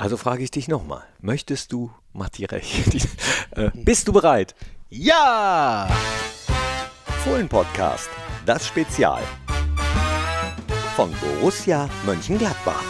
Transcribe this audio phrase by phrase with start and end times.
[0.00, 2.84] Also frage ich dich nochmal, möchtest du Matti Rech?
[3.50, 4.54] äh, bist du bereit?
[4.88, 5.90] Ja!
[7.22, 8.08] Fohlen Podcast,
[8.46, 9.20] das Spezial
[10.96, 12.82] von Borussia Mönchengladbach.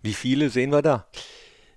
[0.04, 1.08] wie viele sehen wir da?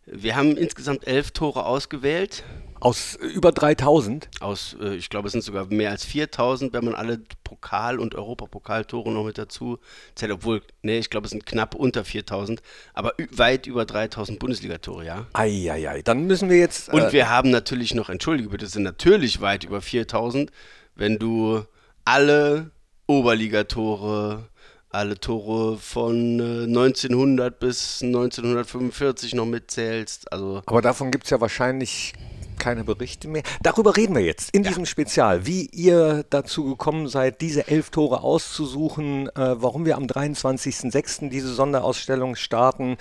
[0.05, 2.45] Wir haben insgesamt elf Tore ausgewählt.
[2.81, 4.29] Aus über 3000?
[4.41, 8.15] Aus, äh, ich glaube, es sind sogar mehr als 4000, wenn man alle Pokal- und
[8.15, 9.79] Europapokaltore noch mit dazu
[10.15, 10.33] zählt.
[10.33, 12.63] Obwohl, nee, ich glaube, es sind knapp unter 4000,
[12.95, 15.27] aber weit über 3000 Bundesligatore, ja.
[15.33, 16.89] Eieiei, dann müssen wir jetzt.
[16.89, 20.51] Äh und wir haben natürlich noch, entschuldige bitte, es sind natürlich weit über 4000,
[20.95, 21.65] wenn du
[22.05, 22.71] alle
[23.07, 24.49] Oberligatore,
[24.91, 30.33] alle Tore von äh, 1900 bis 1945 noch mitzählst.
[30.33, 32.15] Also Aber davon gibt es ja wahrscheinlich
[32.59, 33.43] keine Berichte mehr.
[33.63, 34.69] Darüber reden wir jetzt in ja.
[34.69, 40.05] diesem Spezial, wie ihr dazu gekommen seid, diese elf Tore auszusuchen, äh, warum wir am
[40.05, 41.29] 23.06.
[41.31, 42.97] diese Sonderausstellung starten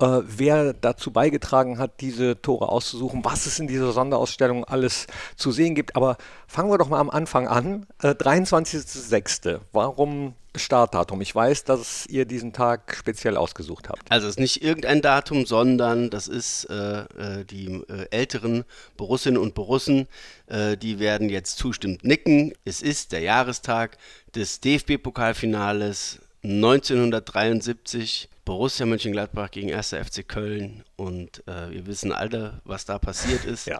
[0.00, 5.50] äh, wer dazu beigetragen hat, diese Tore auszusuchen, was es in dieser Sonderausstellung alles zu
[5.50, 5.96] sehen gibt.
[5.96, 7.86] Aber fangen wir doch mal am Anfang an.
[8.02, 9.60] Äh, 23.06.
[9.72, 11.20] Warum Startdatum?
[11.20, 14.10] Ich weiß, dass ihr diesen Tag speziell ausgesucht habt.
[14.10, 18.64] Also es ist nicht irgendein Datum, sondern das ist äh, äh die äh, älteren
[18.96, 20.06] Borussinnen und Borussen,
[20.46, 22.52] äh, die werden jetzt zustimmend nicken.
[22.64, 23.98] Es ist der Jahrestag
[24.34, 29.90] des DFB-Pokalfinales 1973 Borussia Mönchengladbach gegen 1.
[29.90, 33.66] FC Köln und äh, wir wissen alle, was da passiert ist.
[33.66, 33.78] ja.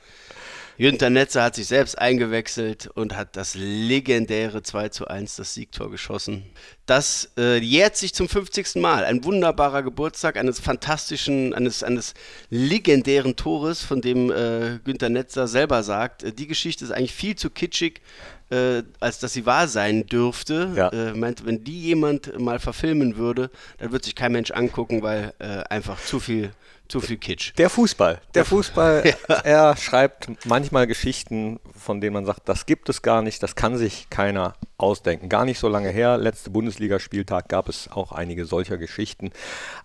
[0.77, 5.91] Jünter Netzer hat sich selbst eingewechselt und hat das legendäre 2 zu 1, das Siegtor
[5.91, 6.45] geschossen.
[6.84, 8.77] Das äh, jährt sich zum 50.
[8.77, 9.07] Mal.
[9.07, 12.12] Ein wunderbarer Geburtstag eines fantastischen, eines, eines
[12.51, 17.37] legendären Tores, von dem äh, Günter Netzer selber sagt, äh, die Geschichte ist eigentlich viel
[17.37, 18.03] zu kitschig,
[18.50, 20.72] äh, als dass sie wahr sein dürfte.
[20.75, 20.88] Ja.
[20.88, 25.32] Äh, meint, wenn die jemand mal verfilmen würde, dann würde sich kein Mensch angucken, weil
[25.38, 26.50] äh, einfach zu viel
[26.88, 27.53] zu viel Kitsch.
[27.59, 28.20] Der Fußball.
[28.34, 29.34] Der Fußball, ja.
[29.44, 33.76] er schreibt manchmal Geschichten, von denen man sagt, das gibt es gar nicht, das kann
[33.76, 35.28] sich keiner ausdenken.
[35.28, 39.32] Gar nicht so lange her, letzte Bundesligaspieltag gab es auch einige solcher Geschichten.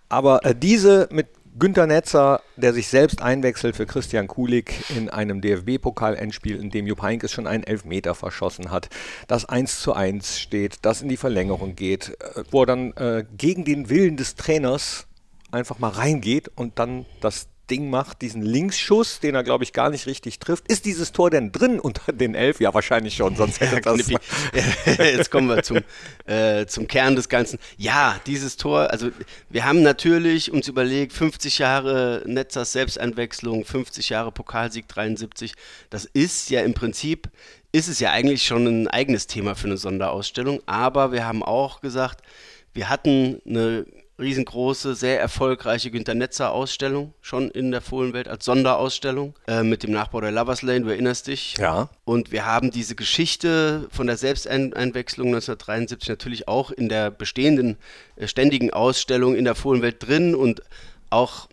[0.08, 5.40] Aber äh, diese mit Günter Netzer, der sich selbst einwechselt für Christian Kulik in einem
[5.40, 8.88] DFB-Pokal-Endspiel, in dem Jupp Heynckes schon einen Elfmeter verschossen hat,
[9.28, 13.24] das 1 zu 1 steht, das in die Verlängerung geht, äh, wo er dann äh,
[13.36, 15.06] gegen den Willen des Trainers
[15.52, 19.90] einfach mal reingeht und dann das Ding macht, diesen Linksschuss, den er, glaube ich, gar
[19.90, 20.70] nicht richtig trifft.
[20.70, 22.60] Ist dieses Tor denn drin unter den elf?
[22.60, 24.08] Ja, wahrscheinlich schon, sonst hätte das.
[24.98, 25.78] Jetzt kommen wir zum,
[26.26, 27.58] äh, zum Kern des Ganzen.
[27.76, 29.10] Ja, dieses Tor, also
[29.48, 35.54] wir haben natürlich uns überlegt, 50 Jahre Netzers Selbsteinwechslung, 50 Jahre Pokalsieg 73.
[35.88, 37.30] Das ist ja im Prinzip,
[37.72, 40.60] ist es ja eigentlich schon ein eigenes Thema für eine Sonderausstellung.
[40.66, 42.22] Aber wir haben auch gesagt,
[42.74, 43.86] wir hatten eine
[44.18, 49.90] riesengroße, sehr erfolgreiche Günter Netzer Ausstellung schon in der Fohlenwelt als Sonderausstellung äh, mit dem
[49.90, 51.56] Nachbau der Lovers Lane, du erinnerst dich.
[51.58, 51.88] Ja.
[52.04, 57.76] Und wir haben diese Geschichte von der Selbsteinwechslung 1973 natürlich auch in der bestehenden
[58.16, 60.62] äh, ständigen Ausstellung in der Fohlenwelt drin und
[61.10, 61.48] auch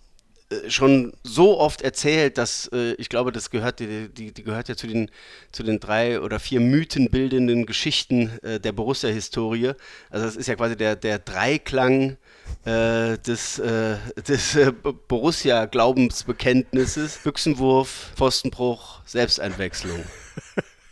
[0.52, 4.70] äh, schon so oft erzählt, dass äh, ich glaube, das gehört, die, die, die, gehört
[4.70, 5.10] ja zu den,
[5.52, 9.74] zu den drei oder vier mythenbildenden Geschichten äh, der Borussia-Historie.
[10.10, 12.18] Also das ist ja quasi der, der Dreiklang
[12.66, 13.98] äh, des, äh,
[14.28, 14.74] des äh,
[15.08, 17.20] Borussia-Glaubensbekenntnisses.
[17.24, 20.04] Büchsenwurf, Pfostenbruch, Selbsteinwechslung.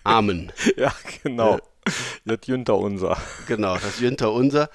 [0.03, 0.51] Amen.
[0.77, 0.93] Ja,
[1.23, 1.59] genau.
[2.25, 3.17] Das Jünter unser.
[3.47, 4.69] Genau, das Jünter unser.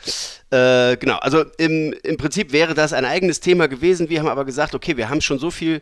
[0.50, 4.08] Äh, genau, also im, im Prinzip wäre das ein eigenes Thema gewesen.
[4.08, 5.80] Wir haben aber gesagt, okay, wir haben schon so viel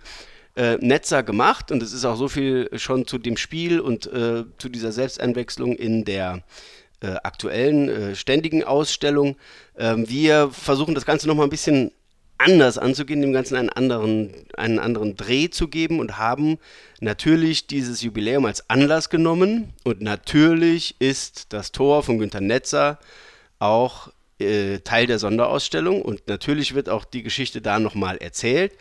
[0.56, 4.44] äh, Netzer gemacht und es ist auch so viel schon zu dem Spiel und äh,
[4.59, 6.43] zu dieser Selbsteinwechslung in der
[7.03, 9.37] äh, aktuellen, äh, ständigen Ausstellung.
[9.77, 11.93] Ähm, wir versuchen das Ganze nochmal ein bisschen
[12.39, 16.59] anders anzugehen, dem Ganzen einen anderen, einen anderen Dreh zu geben und haben
[17.01, 19.73] natürlich dieses Jubiläum als Anlass genommen.
[19.85, 22.99] Und natürlich ist das Tor von Günter Netzer
[23.59, 24.09] auch
[24.39, 28.73] äh, Teil der Sonderausstellung und natürlich wird auch die Geschichte da nochmal erzählt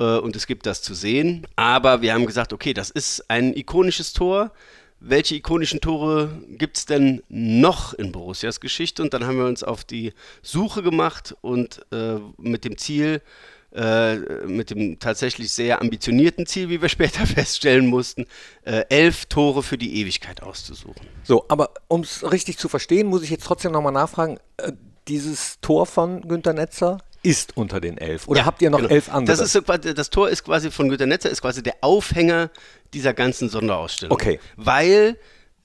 [0.00, 1.46] äh, und es gibt das zu sehen.
[1.54, 4.52] Aber wir haben gesagt, okay, das ist ein ikonisches Tor.
[5.00, 9.02] Welche ikonischen Tore gibt es denn noch in Borussias Geschichte?
[9.02, 10.12] Und dann haben wir uns auf die
[10.42, 13.20] Suche gemacht und äh, mit dem Ziel,
[13.74, 14.16] äh,
[14.46, 18.24] mit dem tatsächlich sehr ambitionierten Ziel, wie wir später feststellen mussten,
[18.64, 21.06] äh, elf Tore für die Ewigkeit auszusuchen.
[21.24, 24.72] So, aber um es richtig zu verstehen, muss ich jetzt trotzdem nochmal nachfragen, äh,
[25.08, 28.28] dieses Tor von Günter Netzer ist unter den elf.
[28.28, 28.90] Oder ja, habt ihr noch genau.
[28.90, 29.36] elf andere?
[29.36, 29.68] Das, ist,
[29.98, 32.50] das Tor ist quasi von Günter Netzer, ist quasi der Aufhänger
[32.94, 34.14] dieser ganzen Sonderausstellung.
[34.14, 34.38] Okay.
[34.54, 35.18] Weil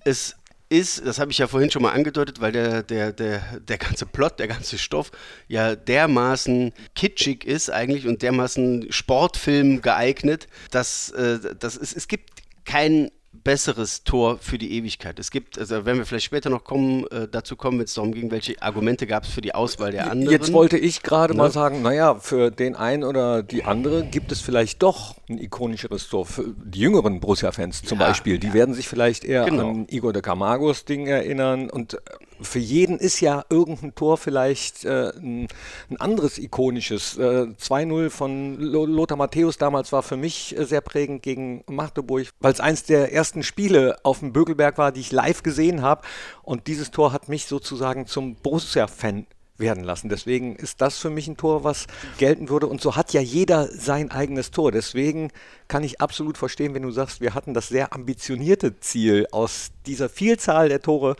[0.04, 0.36] es
[0.70, 4.08] ist, das habe ich ja vorhin schon mal angedeutet, weil der, der, der, der ganze
[4.08, 5.12] Plot, der ganze Stoff
[5.48, 12.32] ja dermaßen kitschig ist eigentlich und dermaßen Sportfilm geeignet, dass, äh, dass es, es gibt
[12.66, 13.12] keinen
[13.44, 15.20] besseres Tor für die Ewigkeit.
[15.20, 18.14] Es gibt, also wenn wir vielleicht später noch kommen, äh, dazu kommen, wenn es darum
[18.14, 20.32] ging, welche Argumente gab es für die Auswahl der anderen.
[20.32, 21.40] Jetzt wollte ich gerade ne?
[21.40, 26.10] mal sagen, naja, für den einen oder die andere gibt es vielleicht doch ein ikonischeres
[26.10, 26.26] Tor.
[26.26, 28.54] Für die jüngeren Borussia-Fans zum ja, Beispiel, die ja.
[28.54, 29.70] werden sich vielleicht eher genau.
[29.70, 31.98] an Igor de Camargos Ding erinnern und
[32.42, 35.48] für jeden ist ja irgendein Tor vielleicht äh, ein,
[35.90, 37.18] ein, anderes ikonisches.
[37.18, 42.54] Äh, 2-0 von Lothar Matthäus damals war für mich äh, sehr prägend gegen Magdeburg, weil
[42.54, 46.02] es eins der ersten Spiele auf dem Bögelberg war, die ich live gesehen habe.
[46.44, 49.26] Und dieses Tor hat mich sozusagen zum Borussia-Fan
[49.62, 50.10] werden lassen.
[50.10, 52.68] Deswegen ist das für mich ein Tor, was gelten würde.
[52.68, 54.74] Und so hat ja jeder sein eigenes Tor.
[54.74, 55.32] Deswegen
[55.70, 60.10] kann ich absolut verstehen, wenn du sagst, wir hatten das sehr ambitionierte Ziel aus dieser
[60.10, 61.16] Vielzahl der Tore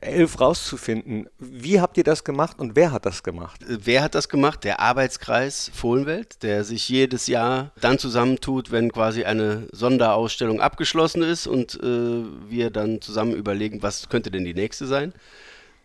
[0.00, 1.28] elf rauszufinden.
[1.38, 3.62] Wie habt ihr das gemacht und wer hat das gemacht?
[3.62, 4.64] Äh, wer hat das gemacht?
[4.64, 11.46] Der Arbeitskreis Fohlenwelt, der sich jedes Jahr dann zusammentut, wenn quasi eine Sonderausstellung abgeschlossen ist
[11.46, 15.14] und äh, wir dann zusammen überlegen, was könnte denn die nächste sein.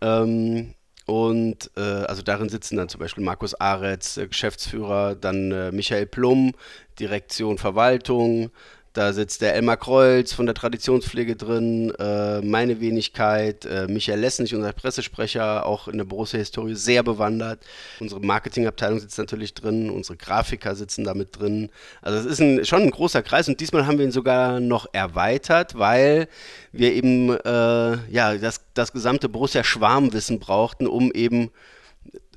[0.00, 0.74] Ähm,
[1.06, 6.52] und äh, also darin sitzen dann zum Beispiel Markus Aretz, Geschäftsführer, dann äh, Michael Plum,
[7.00, 8.50] Direktion Verwaltung,
[8.92, 14.52] da sitzt der Elmar Kreuz von der Traditionspflege drin, äh, meine Wenigkeit, äh, Michael Lessnig,
[14.54, 17.60] unser Pressesprecher, auch in der Borussia-Historie sehr bewandert.
[18.00, 21.70] Unsere Marketingabteilung sitzt natürlich drin, unsere Grafiker sitzen damit drin.
[22.02, 24.86] Also es ist ein, schon ein großer Kreis und diesmal haben wir ihn sogar noch
[24.92, 26.26] erweitert, weil
[26.72, 31.52] wir eben äh, ja, das, das gesamte Borussia-Schwarmwissen brauchten, um eben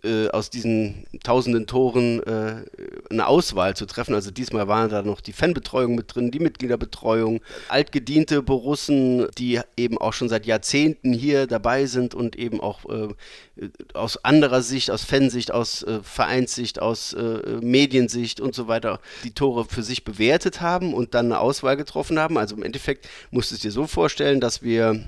[0.04, 2.66] äh, aus diesen tausenden Toren äh,
[3.10, 4.14] eine Auswahl zu treffen.
[4.14, 9.98] Also diesmal waren da noch die Fanbetreuung mit drin, die Mitgliederbetreuung, altgediente Borussen, die eben
[9.98, 15.04] auch schon seit Jahrzehnten hier dabei sind und eben auch äh, aus anderer Sicht, aus
[15.04, 20.62] Fansicht, aus äh, Vereinssicht, aus äh, Mediensicht und so weiter die Tore für sich bewertet
[20.62, 22.38] haben und dann eine Auswahl getroffen haben.
[22.38, 25.04] Also im Endeffekt musst du es dir so vorstellen, dass wir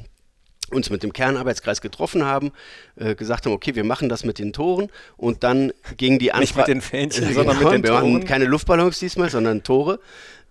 [0.71, 2.51] uns mit dem Kernarbeitskreis getroffen haben,
[2.95, 6.41] äh, gesagt haben, okay, wir machen das mit den Toren und dann ging die Anfrage...
[6.41, 8.05] Nicht mit den Fähnchen, sondern mit den wir Toren.
[8.05, 9.99] Wir machen keine Luftballons diesmal, sondern Tore.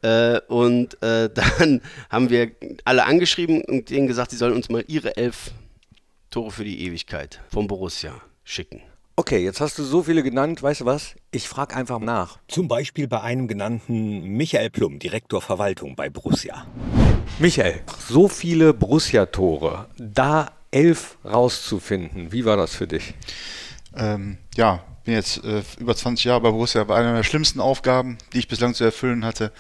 [0.03, 1.81] Äh, und äh, dann
[2.11, 2.53] haben wir
[2.85, 5.53] alle angeschrieben und denen gesagt, sie sollen uns mal ihre elf
[6.31, 8.83] Tore für die Ewigkeit vom Borussia schicken.
[9.17, 11.15] Okay, jetzt hast du so viele genannt, weißt du was?
[11.31, 12.41] Ich frage einfach nach.
[12.49, 16.67] Zum Beispiel bei einem genannten Michael Plum, Direktor Verwaltung bei Borussia.
[17.39, 23.15] Michael, so viele Borussia-Tore, da elf rauszufinden, wie war das für dich?
[23.97, 28.19] Ähm, ja, bin jetzt äh, über 20 Jahre bei Borussia, war eine der schlimmsten Aufgaben,
[28.33, 29.53] die ich bislang zu erfüllen hatte,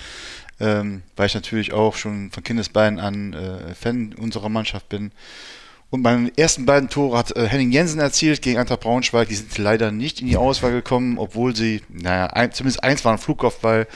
[0.59, 5.13] ähm, weil ich natürlich auch schon von Kindesbeinen an äh, Fan unserer Mannschaft bin
[5.91, 9.29] und meine ersten beiden Tore hat äh, Henning Jensen erzielt gegen Eintracht Braunschweig.
[9.29, 13.13] Die sind leider nicht in die Auswahl gekommen, obwohl sie, naja, ein, zumindest eins war
[13.13, 13.87] ein Flugkopfball.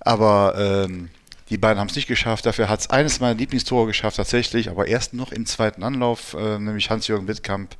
[0.00, 0.54] Aber
[0.86, 1.08] ähm,
[1.50, 2.46] die beiden haben es nicht geschafft.
[2.46, 6.58] Dafür hat es eines meiner Lieblingstore geschafft, tatsächlich, aber erst noch im zweiten Anlauf, äh,
[6.58, 7.76] nämlich Hans-Jürgen Wittkamp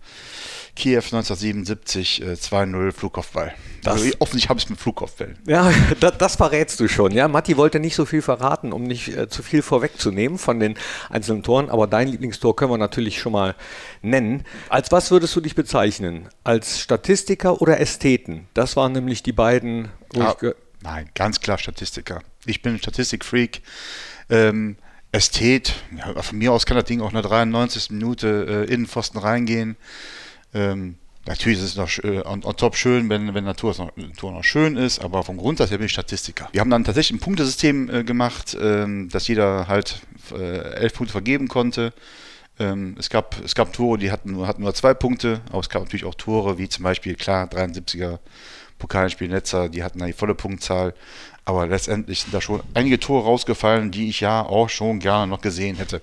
[0.77, 3.55] Kiew 1977 äh, 2-0 Flugkopfball.
[3.83, 5.39] Das, also, offensichtlich habe ich es mit Flugkopfbällen.
[5.47, 7.13] Ja, das, das, verrätst du schon.
[7.13, 10.77] Ja, Matti wollte nicht so viel verraten, um nicht äh, zu viel vorwegzunehmen von den
[11.11, 13.55] einzelnen Toren, aber dein Lieblingstor können wir natürlich schon mal
[14.03, 14.45] nennen.
[14.69, 16.29] Als was würdest du dich bezeichnen?
[16.43, 18.49] Als Statistiker oder Ästheten?
[18.55, 19.91] Das waren nämlich die beiden.
[20.19, 20.35] Ah,
[20.81, 22.23] nein, ganz klar Statistiker.
[22.47, 23.63] Ich bin ein Statistikfreak.
[24.29, 24.77] Ähm,
[25.13, 27.91] Ästhet, ja, von mir aus kann das Ding auch in der 93.
[27.91, 29.77] Minute äh, Innenpfosten reingehen.
[30.55, 30.97] Ähm,
[31.27, 34.45] natürlich ist es noch äh, on, on, top schön, wenn, wenn Natur noch, Natur noch
[34.45, 36.49] schön ist, aber vom Grundsatz her bin ich Statistiker.
[36.53, 40.01] Wir haben dann tatsächlich ein Punktesystem äh, gemacht, ähm, dass jeder halt
[40.33, 41.93] äh, elf Punkte vergeben konnte.
[42.59, 45.69] Ähm, es, gab, es gab Tore, die hatten nur, hatten nur zwei Punkte, aber es
[45.69, 48.19] gab natürlich auch Tore, wie zum Beispiel, klar, 73er
[48.79, 50.95] Pokalspiel Netzer, die hatten da die volle Punktzahl.
[51.47, 55.43] Aber letztendlich sind da schon einige Tore rausgefallen, die ich ja auch schon gerne noch
[55.43, 56.01] gesehen hätte.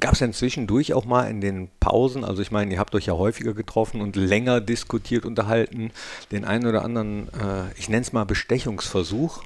[0.00, 3.06] Gab es denn zwischendurch auch mal in den Pausen, also ich meine, ihr habt euch
[3.06, 5.90] ja häufiger getroffen und länger diskutiert, unterhalten,
[6.30, 9.42] den einen oder anderen, äh, ich nenne es mal Bestechungsversuch?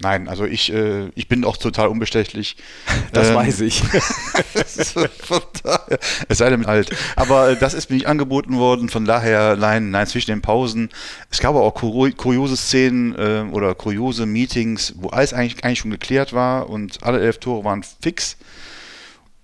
[0.00, 2.56] Nein, also ich, äh, ich bin auch total unbestechlich.
[3.12, 3.82] Das ähm, weiß ich.
[4.54, 6.96] es sei denn halt.
[7.14, 10.88] Aber äh, das ist mir nicht angeboten worden, von daher, nein, nein, zwischen den Pausen.
[11.30, 16.32] Es gab auch kuriose Szenen äh, oder kuriose Meetings, wo alles eigentlich, eigentlich schon geklärt
[16.32, 18.38] war und alle elf Tore waren fix.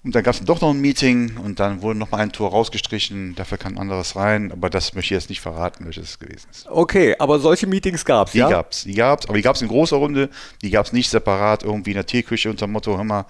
[0.08, 2.48] Und dann gab es doch noch ein Meeting und dann wurde noch mal ein Tor
[2.48, 6.48] rausgestrichen, dafür kam anderes rein, aber das möchte ich jetzt nicht verraten, welches es gewesen
[6.50, 6.66] ist.
[6.66, 8.46] Okay, aber solche Meetings gab es, ja?
[8.46, 10.30] Die gab es, die gab es, aber die gab es in großer Runde,
[10.62, 13.26] die gab es nicht separat irgendwie in der Teeküche unter dem Motto, hör mal,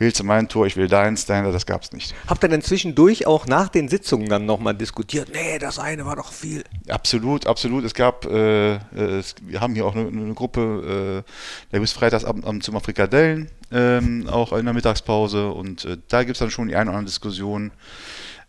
[0.00, 2.14] willst du mein Tor, ich will deins, deiner, das gab es nicht.
[2.26, 5.28] Habt ihr denn zwischendurch auch nach den Sitzungen dann nochmal diskutiert?
[5.32, 6.64] Nee, das eine war doch viel.
[6.88, 7.84] Absolut, absolut.
[7.84, 12.46] Es gab, äh, es, wir haben hier auch eine, eine Gruppe, äh, der bis Freitagsabend
[12.46, 16.68] am Zimmer Frikadellen, ähm, auch in der Mittagspause und äh, da gibt es dann schon
[16.68, 17.70] die eine oder andere Diskussion,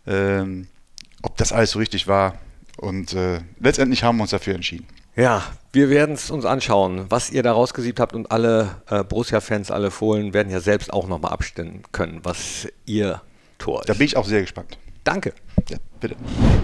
[0.06, 0.68] ähm,
[1.22, 2.38] ob das alles so richtig war.
[2.78, 4.86] Und äh, letztendlich haben wir uns dafür entschieden.
[5.14, 9.70] Ja, wir werden es uns anschauen, was ihr da rausgesiebt habt und alle äh, Borussia-Fans,
[9.70, 13.22] alle Fohlen werden ja selbst auch nochmal abstimmen können, was ihr
[13.58, 13.88] Tor ist.
[13.88, 14.78] Da bin ich auch sehr gespannt.
[15.04, 15.32] Danke.
[15.68, 16.14] Ja, bitte.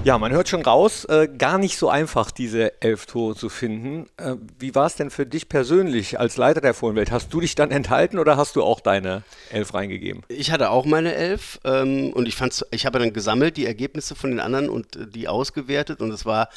[0.04, 4.06] Ja, man hört schon raus, äh, gar nicht so einfach, diese elf Tore zu finden.
[4.16, 7.10] Äh, wie war es denn für dich persönlich als Leiter der Fohlenwelt?
[7.10, 10.22] Hast du dich dann enthalten oder hast du auch deine elf reingegeben?
[10.28, 14.14] Ich hatte auch meine elf ähm, und ich fand's, ich habe dann gesammelt die Ergebnisse
[14.14, 16.48] von den anderen und äh, die ausgewertet und es war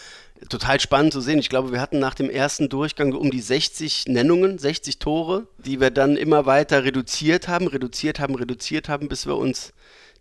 [0.49, 1.39] total spannend zu sehen.
[1.39, 5.79] Ich glaube, wir hatten nach dem ersten Durchgang um die 60 Nennungen, 60 Tore, die
[5.79, 9.73] wir dann immer weiter reduziert haben, reduziert haben, reduziert haben, bis wir uns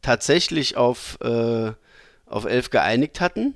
[0.03, 1.73] tatsächlich auf, äh,
[2.27, 3.55] auf 11 geeinigt hatten.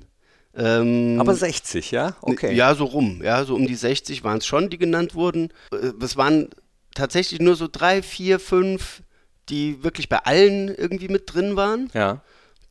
[0.55, 2.15] Ähm, Aber 60, ja?
[2.21, 2.53] Okay.
[2.53, 3.21] Ja, so rum.
[3.23, 5.49] Ja, so um die 60 waren es schon, die genannt wurden.
[5.71, 6.49] Äh, es waren
[6.93, 9.01] tatsächlich nur so drei, vier, fünf,
[9.49, 11.89] die wirklich bei allen irgendwie mit drin waren.
[11.93, 12.21] Ja.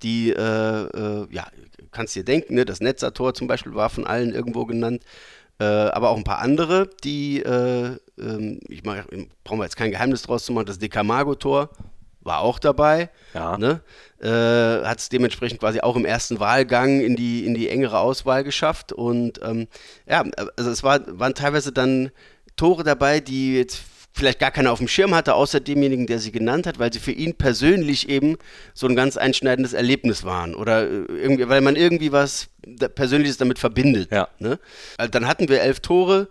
[0.04, 1.48] Die, äh, äh, ja,
[1.90, 2.64] kannst dir denken, ne?
[2.64, 5.02] das Netzer-Tor zum Beispiel war von allen irgendwo genannt.
[5.58, 9.04] Äh, aber auch ein paar andere, die, äh, ähm, ich mach,
[9.44, 11.70] brauchen wir jetzt kein Geheimnis draus zu machen, das Decamago-Tor
[12.24, 13.10] war auch dabei.
[13.34, 13.56] Ja.
[13.56, 13.80] Ne?
[14.20, 18.42] Äh, Hat es dementsprechend quasi auch im ersten Wahlgang in die, in die engere Auswahl
[18.42, 18.92] geschafft.
[18.92, 19.68] Und ähm,
[20.08, 20.24] ja,
[20.56, 22.10] also es war, waren teilweise dann
[22.56, 23.82] Tore dabei, die jetzt
[24.14, 27.00] vielleicht gar keiner auf dem Schirm hatte, außer demjenigen, der sie genannt hat, weil sie
[27.00, 28.36] für ihn persönlich eben
[28.72, 32.48] so ein ganz einschneidendes Erlebnis waren oder äh, irgendwie, weil man irgendwie was
[32.94, 34.12] Persönliches damit verbindet.
[34.12, 34.28] Ja.
[34.38, 34.60] Ne?
[34.98, 36.28] Also dann hatten wir elf Tore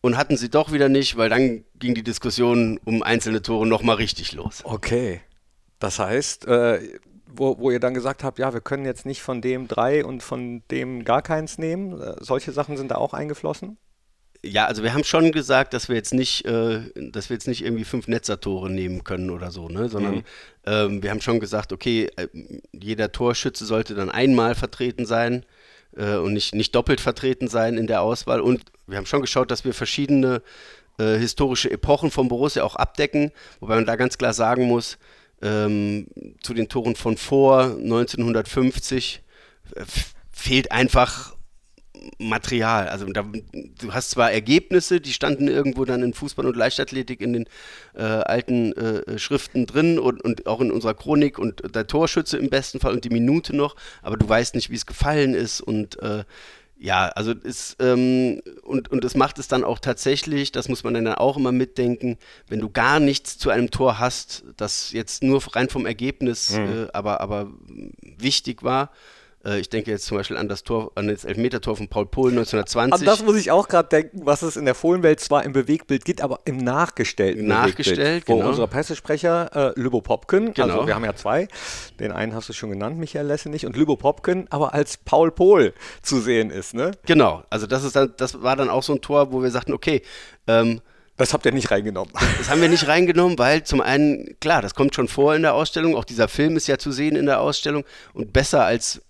[0.00, 3.96] und hatten sie doch wieder nicht, weil dann ging die Diskussion um einzelne Tore nochmal
[3.96, 4.60] richtig los.
[4.64, 5.20] Okay.
[5.80, 6.78] Das heißt, äh,
[7.26, 10.22] wo, wo ihr dann gesagt habt, ja, wir können jetzt nicht von dem drei und
[10.22, 12.00] von dem gar keins nehmen.
[12.00, 13.78] Äh, solche Sachen sind da auch eingeflossen?
[14.46, 17.64] Ja, also wir haben schon gesagt, dass wir jetzt nicht, äh, dass wir jetzt nicht
[17.64, 19.88] irgendwie fünf Netzertore nehmen können oder so, ne?
[19.88, 20.24] Sondern mhm.
[20.66, 22.28] ähm, wir haben schon gesagt, okay, äh,
[22.72, 25.44] jeder Torschütze sollte dann einmal vertreten sein
[25.96, 28.40] äh, und nicht, nicht doppelt vertreten sein in der Auswahl.
[28.40, 30.42] Und wir haben schon geschaut, dass wir verschiedene
[30.98, 34.98] äh, historische Epochen von Borussia auch abdecken, wobei man da ganz klar sagen muss,
[35.42, 36.06] ähm,
[36.40, 39.22] zu den Toren von vor 1950
[39.74, 39.84] äh,
[40.32, 41.35] fehlt einfach
[42.18, 42.88] Material.
[42.88, 43.24] Also da,
[43.80, 47.48] du hast zwar Ergebnisse, die standen irgendwo dann in Fußball und Leichtathletik in den
[47.94, 52.50] äh, alten äh, Schriften drin und, und, auch in unserer Chronik und der Torschütze im
[52.50, 56.00] besten Fall und die Minute noch, aber du weißt nicht, wie es gefallen ist und
[56.02, 56.24] äh,
[56.78, 60.92] ja, also es, ähm, und, und es macht es dann auch tatsächlich, das muss man
[60.92, 65.42] dann auch immer mitdenken, wenn du gar nichts zu einem Tor hast, das jetzt nur
[65.54, 66.84] rein vom Ergebnis, mhm.
[66.84, 67.50] äh, aber, aber
[68.18, 68.90] wichtig war,
[69.46, 72.30] äh, ich denke jetzt zum Beispiel an das Tor, an das Elfmetertor von Paul Pohl
[72.30, 73.00] 1920.
[73.00, 76.04] An das muss ich auch gerade denken, was es in der Fohlenwelt zwar im Bewegtbild
[76.04, 80.74] gibt, aber im nachgestellten Nachgestellt, Bewegtbild, wo unser Pressesprecher äh, Lübo Popken, genau.
[80.74, 81.48] also wir haben ja zwei,
[82.00, 85.72] den einen hast du schon genannt, Michael Lessenich, und Lübo Popken, aber als Paul Pohl
[86.02, 86.92] zu sehen ist, ne?
[87.06, 89.72] Genau, also das ist dann, das war dann auch so ein Tor, wo wir sagten,
[89.72, 90.02] okay,
[90.46, 90.80] ähm,
[91.16, 92.12] das habt ihr nicht reingenommen.
[92.38, 95.54] Das haben wir nicht reingenommen, weil zum einen, klar, das kommt schon vor in der
[95.54, 99.00] Ausstellung, auch dieser Film ist ja zu sehen in der Ausstellung und besser als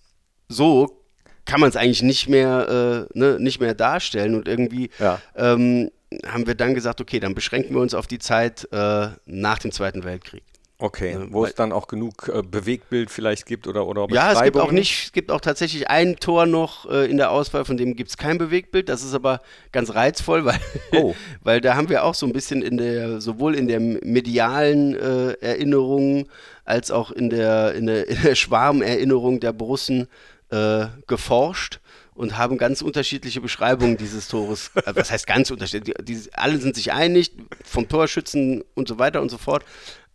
[0.48, 1.02] so
[1.44, 4.34] kann man es eigentlich nicht mehr, äh, ne, nicht mehr darstellen.
[4.34, 5.20] Und irgendwie ja.
[5.36, 5.90] ähm,
[6.26, 9.72] haben wir dann gesagt, okay, dann beschränken wir uns auf die Zeit äh, nach dem
[9.72, 10.42] Zweiten Weltkrieg.
[10.78, 14.42] Okay, äh, wo es dann auch genug äh, Bewegtbild vielleicht gibt oder oder Ja, es
[14.42, 17.78] gibt auch nicht, es gibt auch tatsächlich ein Tor noch äh, in der Auswahl, von
[17.78, 18.90] dem gibt es kein Bewegtbild.
[18.90, 19.40] Das ist aber
[19.72, 20.60] ganz reizvoll, weil,
[20.92, 21.14] oh.
[21.42, 25.32] weil da haben wir auch so ein bisschen in der, sowohl in der medialen äh,
[25.40, 26.28] Erinnerung
[26.66, 30.08] als auch in der, in der, in der Schwarmerinnerung der Borussen
[30.50, 31.80] äh, geforscht
[32.14, 34.70] und haben ganz unterschiedliche Beschreibungen dieses Tores.
[34.74, 35.94] Äh, was heißt ganz unterschiedlich?
[36.32, 37.32] Alle sind sich einig,
[37.64, 39.64] vom Torschützen und so weiter und so fort.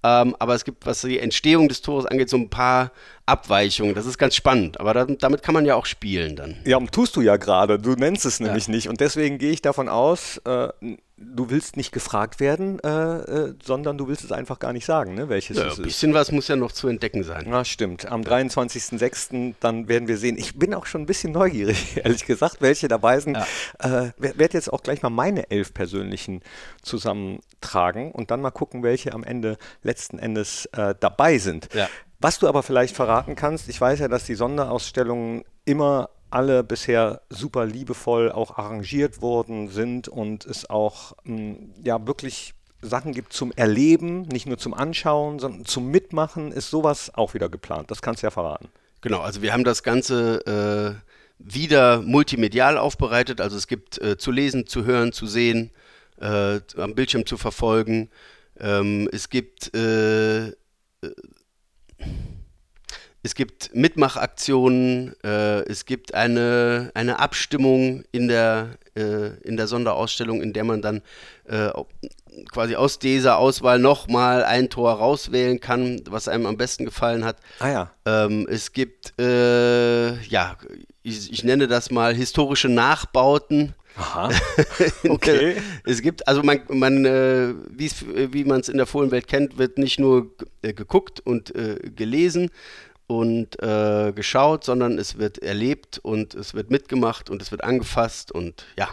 [0.04, 2.92] Ähm, aber es gibt, was die Entstehung des Tores angeht, so ein paar
[3.32, 3.96] Abweichungen.
[3.96, 4.80] Das ist ganz spannend.
[4.80, 6.58] Aber da, damit kann man ja auch spielen dann.
[6.66, 7.80] Ja, tust du ja gerade.
[7.80, 8.74] Du nennst es nämlich ja.
[8.74, 8.90] nicht.
[8.90, 10.70] Und deswegen gehe ich davon aus, äh,
[11.24, 15.14] du willst nicht gefragt werden, äh, äh, sondern du willst es einfach gar nicht sagen,
[15.14, 15.80] ne, welches ja, es ist.
[15.80, 17.48] Ein bisschen was muss ja noch zu entdecken sein.
[17.48, 18.06] Ja, stimmt.
[18.06, 19.54] Am 23.06.
[19.60, 20.38] dann werden wir sehen.
[20.38, 23.38] Ich bin auch schon ein bisschen neugierig, ehrlich gesagt, welche dabei sind.
[23.38, 24.06] Ja.
[24.06, 26.42] Äh, werde jetzt auch gleich mal meine elf persönlichen
[26.82, 31.70] zusammentragen und dann mal gucken, welche am Ende letzten Endes äh, dabei sind.
[31.74, 31.88] Ja.
[32.22, 37.24] Was du aber vielleicht verraten kannst, ich weiß ja, dass die Sonderausstellungen immer alle bisher
[37.30, 43.34] super liebevoll auch arrangiert worden sind und es auch mh, hm, ja wirklich Sachen gibt
[43.34, 47.90] zum Erleben, nicht nur zum Anschauen, sondern zum Mitmachen, ist sowas auch wieder geplant.
[47.90, 48.70] Das kannst du ja verraten.
[49.02, 53.42] Genau, also wir haben das Ganze äh, wieder multimedial aufbereitet.
[53.42, 55.72] Also es gibt äh, zu lesen, zu hören, zu sehen,
[56.20, 58.10] äh, am Bildschirm zu verfolgen.
[58.60, 60.52] Ähm, es gibt äh,
[63.24, 70.42] es gibt Mitmachaktionen, äh, es gibt eine, eine Abstimmung in der, äh, in der Sonderausstellung,
[70.42, 71.04] in der man dann
[71.46, 71.70] äh,
[72.52, 77.38] quasi aus dieser Auswahl nochmal ein Tor rauswählen kann, was einem am besten gefallen hat.
[77.60, 77.92] Ah ja.
[78.06, 80.58] Ähm, es gibt, äh, ja,
[81.04, 83.76] ich, ich, nenne das mal historische Nachbauten.
[83.96, 84.30] Aha.
[85.10, 85.56] Okay.
[85.86, 90.00] es gibt, also man, man äh, wie man es in der Fohlenwelt kennt, wird nicht
[90.00, 90.32] nur
[90.62, 92.50] äh, geguckt und äh, gelesen,
[93.12, 98.32] und äh, geschaut, sondern es wird erlebt und es wird mitgemacht und es wird angefasst
[98.32, 98.88] und ja.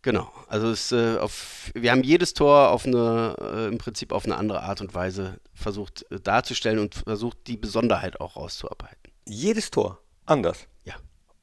[0.00, 4.24] Genau, also es, äh, auf, wir haben jedes Tor auf eine, äh, im Prinzip auf
[4.24, 9.12] eine andere Art und Weise versucht äh, darzustellen und versucht die Besonderheit auch rauszuarbeiten.
[9.28, 10.66] Jedes Tor anders?
[10.84, 10.94] Ja.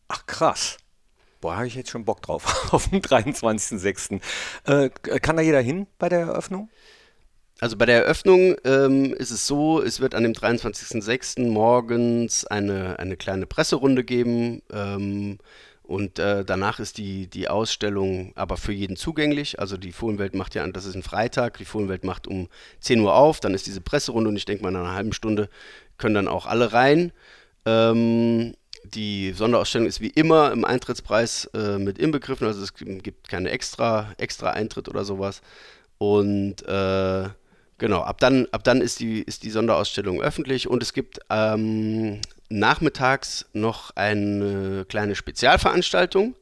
[0.07, 0.77] Ach krass.
[1.41, 4.19] Boah, habe ich jetzt schon Bock drauf, auf den 23.06.
[4.65, 6.69] Äh, kann da jeder hin bei der Eröffnung?
[7.61, 11.49] Also bei der Eröffnung ähm, ist es so, es wird an dem 23.06.
[11.49, 15.39] morgens eine, eine kleine Presserunde geben ähm,
[15.83, 19.59] und äh, danach ist die, die Ausstellung aber für jeden zugänglich.
[19.59, 22.47] Also die Fohlenwelt macht ja, das ist ein Freitag, die Fohlenwelt macht um
[22.79, 25.49] 10 Uhr auf, dann ist diese Presserunde und ich denke mal in einer halben Stunde
[25.97, 27.11] können dann auch alle rein.
[27.65, 33.49] Ähm, die Sonderausstellung ist wie immer im Eintrittspreis äh, mit inbegriffen, also es gibt keine
[33.49, 35.41] extra, extra Eintritt oder sowas.
[35.97, 37.29] Und äh,
[37.79, 42.19] Genau, ab dann, ab dann ist, die, ist die Sonderausstellung öffentlich und es gibt ähm,
[42.49, 46.35] nachmittags noch eine kleine Spezialveranstaltung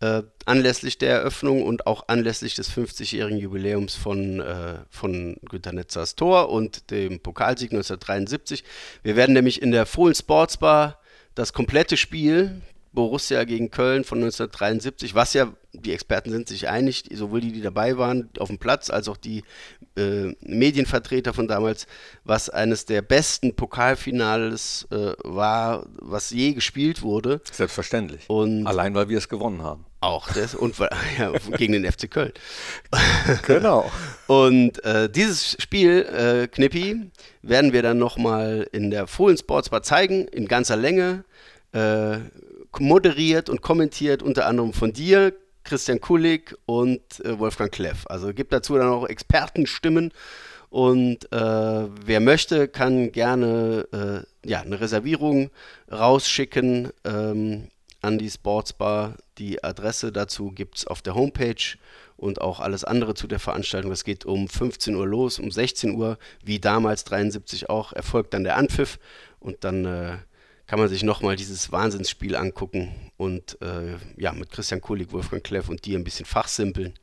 [0.00, 6.16] äh, anlässlich der Eröffnung und auch anlässlich des 50-jährigen Jubiläums von, äh, von Günter Netzers
[6.16, 8.64] Tor und dem Pokalsieg 1973.
[9.02, 10.98] Wir werden nämlich in der Fohlen Sportsbar
[11.34, 12.62] das komplette Spiel
[12.94, 17.60] Borussia gegen Köln von 1973, was ja, die Experten sind sich einig, sowohl die, die
[17.60, 19.42] dabei waren auf dem Platz, als auch die
[19.96, 21.86] äh, Medienvertreter von damals,
[22.22, 27.40] was eines der besten Pokalfinales äh, war, was je gespielt wurde.
[27.50, 28.30] Selbstverständlich.
[28.30, 29.84] Und Allein, weil wir es gewonnen haben.
[30.04, 30.76] Auch das und
[31.18, 32.32] ja, gegen den FC Köln.
[33.46, 33.90] Genau.
[34.26, 40.28] und äh, dieses Spiel, äh, Knippi, werden wir dann nochmal in der Fohlen Sportsbar zeigen,
[40.28, 41.24] in ganzer Länge.
[41.72, 42.18] Äh,
[42.78, 48.04] moderiert und kommentiert unter anderem von dir, Christian Kulig und äh, Wolfgang Kleff.
[48.08, 50.12] Also gibt dazu dann auch Expertenstimmen
[50.68, 53.86] und äh, wer möchte, kann gerne
[54.44, 55.50] äh, ja, eine Reservierung
[55.90, 57.68] rausschicken ähm,
[58.04, 59.16] an die Sportsbar.
[59.38, 61.76] Die Adresse dazu gibt es auf der Homepage
[62.16, 63.90] und auch alles andere zu der Veranstaltung.
[63.90, 68.44] Es geht um 15 Uhr los, um 16 Uhr, wie damals 73 auch, erfolgt dann
[68.44, 68.98] der Anpfiff
[69.40, 70.18] und dann äh,
[70.66, 75.68] kann man sich nochmal dieses Wahnsinnsspiel angucken und äh, ja, mit Christian Kulig, Wolfgang Kleff
[75.68, 76.94] und dir ein bisschen fachsimpeln.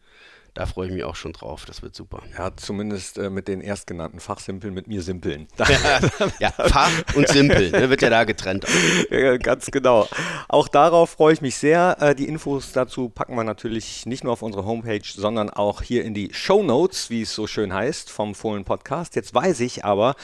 [0.54, 1.64] Da freue ich mich auch schon drauf.
[1.66, 2.22] Das wird super.
[2.38, 5.48] Ja, zumindest äh, mit den erstgenannten Fachsimpeln mit mir simpeln.
[6.40, 8.66] ja, Fach und Simpel, ne, wird ja da getrennt.
[9.10, 10.08] Ja, ganz genau.
[10.48, 11.98] Auch darauf freue ich mich sehr.
[12.00, 16.04] Äh, die Infos dazu packen wir natürlich nicht nur auf unsere Homepage, sondern auch hier
[16.04, 19.16] in die Show Notes, wie es so schön heißt, vom Fohlen Podcast.
[19.16, 20.16] Jetzt weiß ich aber,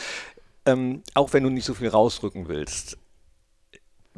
[0.65, 2.97] ähm, auch wenn du nicht so viel rausrücken willst,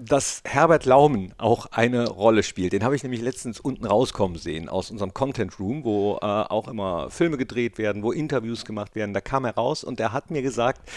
[0.02, 2.74] dass Herbert Laumen auch eine Rolle spielt.
[2.74, 6.68] Den habe ich nämlich letztens unten rauskommen sehen aus unserem Content Room, wo äh, auch
[6.68, 9.14] immer Filme gedreht werden, wo Interviews gemacht werden.
[9.14, 10.90] Da kam er raus und er hat mir gesagt,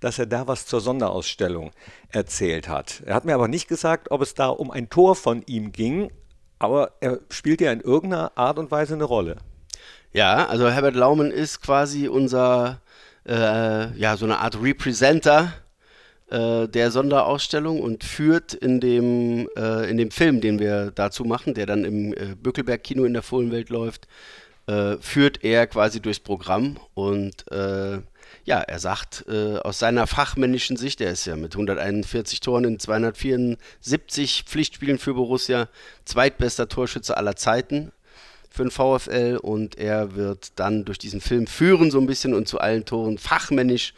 [0.00, 1.70] dass er da was zur Sonderausstellung
[2.10, 3.02] erzählt hat.
[3.06, 6.10] Er hat mir aber nicht gesagt, ob es da um ein Tor von ihm ging,
[6.58, 9.36] aber er spielt ja in irgendeiner Art und Weise eine Rolle.
[10.12, 12.80] Ja, also Herbert Laumen ist quasi unser,
[13.26, 15.52] äh, ja, so eine Art Representer
[16.30, 21.54] äh, der Sonderausstellung und führt in dem, äh, in dem Film, den wir dazu machen,
[21.54, 24.06] der dann im äh, Bückelberg-Kino in der Fohlenwelt läuft,
[24.66, 27.98] äh, führt er quasi durchs Programm und äh,
[28.44, 34.44] ja, er sagt aus seiner fachmännischen Sicht, er ist ja mit 141 Toren in 274
[34.46, 35.68] Pflichtspielen für Borussia
[36.04, 37.92] zweitbester Torschütze aller Zeiten
[38.48, 42.48] für den VfL und er wird dann durch diesen Film führen so ein bisschen und
[42.48, 43.94] zu allen Toren fachmännisch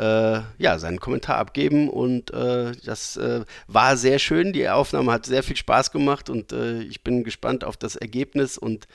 [0.00, 4.52] äh, ja, seinen Kommentar abgeben und äh, das äh, war sehr schön.
[4.52, 8.56] Die Aufnahme hat sehr viel Spaß gemacht und äh, ich bin gespannt auf das Ergebnis
[8.56, 8.88] und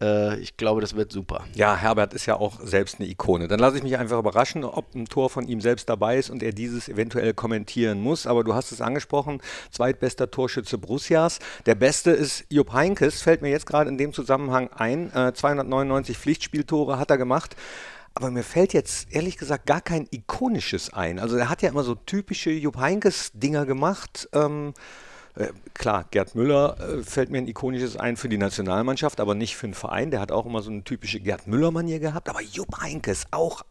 [0.00, 1.44] äh, ich glaube, das wird super.
[1.54, 3.48] Ja, Herbert ist ja auch selbst eine Ikone.
[3.48, 6.40] Dann lasse ich mich einfach überraschen, ob ein Tor von ihm selbst dabei ist und
[6.40, 8.28] er dieses eventuell kommentieren muss.
[8.28, 9.40] Aber du hast es angesprochen,
[9.72, 11.40] zweitbester Torschütze Borussias.
[11.66, 15.12] Der beste ist Jupp Heinkes, fällt mir jetzt gerade in dem Zusammenhang ein.
[15.14, 17.56] Äh, 299 Pflichtspieltore hat er gemacht.
[18.14, 21.18] Aber mir fällt jetzt ehrlich gesagt gar kein ikonisches ein.
[21.18, 24.28] Also er hat ja immer so typische Jupp Heinkes-Dinger gemacht.
[24.32, 24.72] Ähm,
[25.34, 29.56] äh, klar, Gerd Müller äh, fällt mir ein ikonisches ein für die Nationalmannschaft, aber nicht
[29.56, 30.12] für den Verein.
[30.12, 32.28] Der hat auch immer so eine typische Gerd Müller-Manier gehabt.
[32.28, 33.62] Aber Jupp Heinkes, auch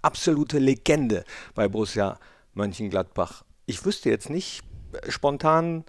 [0.00, 2.18] absolute Legende bei Borussia
[2.54, 3.44] Mönchengladbach.
[3.66, 5.84] Ich wüsste jetzt nicht äh, spontan,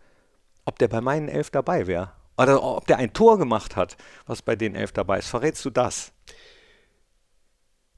[0.65, 2.11] ob der bei meinen Elf dabei wäre.
[2.37, 5.27] Oder ob der ein Tor gemacht hat, was bei den Elf dabei ist.
[5.27, 6.11] Verrätst du das?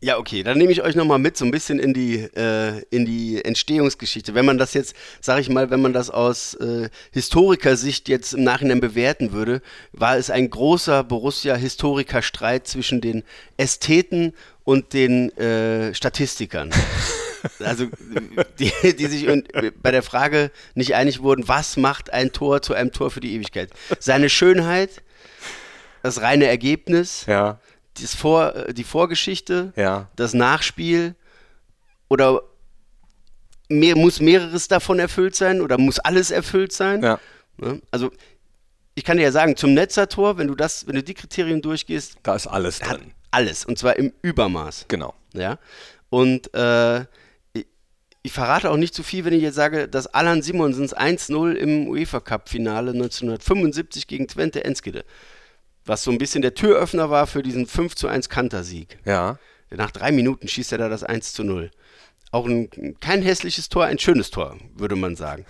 [0.04, 3.06] Ja, okay, dann nehme ich euch nochmal mit so ein bisschen in die, äh, in
[3.06, 4.36] die Entstehungsgeschichte.
[4.36, 8.44] Wenn man das jetzt, sage ich mal, wenn man das aus äh, Historikersicht jetzt im
[8.44, 9.62] Nachhinein bewerten würde,
[9.94, 13.24] war es ein großer Borussia-Historiker-Streit zwischen den
[13.56, 14.34] Ästheten
[14.66, 16.72] und den äh, Statistikern.
[17.60, 17.88] also
[18.60, 19.26] die, die sich
[19.82, 23.36] bei der Frage nicht einig wurden, was macht ein Tor zu einem Tor für die
[23.36, 23.70] Ewigkeit?
[24.00, 25.02] Seine Schönheit,
[26.02, 27.62] das reine Ergebnis, ja
[28.02, 30.10] das Vor, äh, die Vorgeschichte, ja.
[30.16, 31.16] das Nachspiel
[32.10, 32.42] oder
[33.70, 37.02] mehr, muss mehreres davon erfüllt sein oder muss alles erfüllt sein?
[37.02, 37.20] Ja.
[37.58, 37.82] Ne?
[37.92, 38.12] Also
[38.96, 42.18] ich kann dir ja sagen, zum Netzertor, wenn du das, wenn du die Kriterien durchgehst,
[42.24, 43.14] da ist alles drin.
[43.32, 44.86] Alles und zwar im Übermaß.
[44.88, 45.16] Genau.
[45.34, 45.58] Ja.
[46.10, 47.02] Und äh,
[47.54, 47.66] ich,
[48.22, 51.88] ich, verrate auch nicht zu viel, wenn ich jetzt sage, dass Alan Simonsens 1-0 im
[51.88, 55.04] UEFA Cup Finale 1975 gegen Twente Enskede
[55.86, 58.98] was so ein bisschen der Türöffner war für diesen 5 zu 1 Kantersieg.
[59.06, 59.38] Ja.
[59.70, 61.72] Nach drei Minuten schießt er da das 1 zu 0.
[62.32, 65.46] Auch ein, kein hässliches Tor, ein schönes Tor, würde man sagen.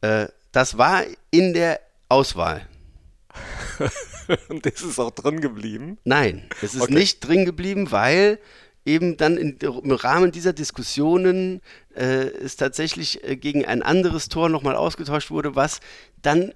[0.00, 2.66] Äh, das war in der Auswahl.
[4.48, 5.98] Und ist es auch drin geblieben?
[6.04, 6.94] Nein, es ist okay.
[6.94, 8.38] nicht drin geblieben, weil
[8.84, 11.60] eben dann in, im Rahmen dieser Diskussionen
[11.94, 15.80] äh, es tatsächlich äh, gegen ein anderes Tor nochmal ausgetauscht wurde, was
[16.20, 16.52] dann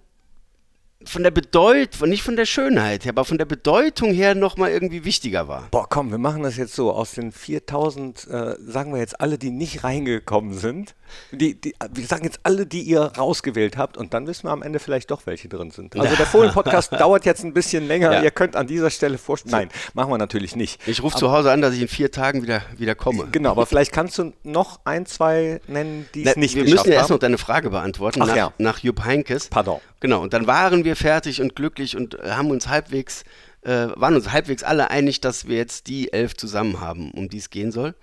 [1.04, 5.04] von der Bedeutung, nicht von der Schönheit her, aber von der Bedeutung her nochmal irgendwie
[5.04, 5.68] wichtiger war.
[5.70, 6.92] Boah, komm, wir machen das jetzt so.
[6.92, 10.94] Aus den 4000, äh, sagen wir jetzt alle, die nicht reingekommen sind,
[11.33, 14.62] die, die, wir sagen jetzt alle, die ihr rausgewählt habt und dann wissen wir am
[14.62, 15.99] Ende vielleicht doch, welche drin sind.
[15.99, 18.12] Also der Fohlen-Podcast dauert jetzt ein bisschen länger.
[18.12, 18.23] Ja.
[18.23, 19.53] Ihr könnt an dieser Stelle vorstellen.
[19.53, 20.87] Nein, machen wir natürlich nicht.
[20.87, 23.29] Ich rufe zu Hause an, dass ich in vier Tagen wieder, wieder komme.
[23.33, 26.95] Genau, aber vielleicht kannst du noch ein, zwei nennen, die es nicht Wir müssen ja
[26.95, 28.53] erst noch deine Frage beantworten Ach, nach, ja.
[28.59, 29.49] nach Jupp Heinkes.
[29.49, 29.81] Pardon.
[30.01, 33.25] Genau, und dann waren wir fertig und glücklich und haben uns halbwegs,
[33.62, 37.38] äh, waren uns halbwegs alle einig, dass wir jetzt die elf zusammen haben, um die
[37.38, 37.95] es gehen soll.